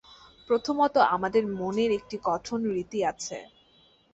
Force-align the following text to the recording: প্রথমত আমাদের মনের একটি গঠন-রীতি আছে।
প্রথমত 0.49 0.95
আমাদের 1.15 1.43
মনের 1.59 1.91
একটি 1.91 2.15
গঠন-রীতি 2.23 2.99
আছে। 3.11 3.37